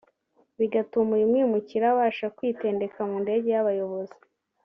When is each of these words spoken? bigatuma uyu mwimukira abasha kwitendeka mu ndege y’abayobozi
bigatuma 0.59 1.11
uyu 1.17 1.29
mwimukira 1.31 1.85
abasha 1.91 2.27
kwitendeka 2.37 2.99
mu 3.09 3.15
ndege 3.23 3.47
y’abayobozi 3.55 4.17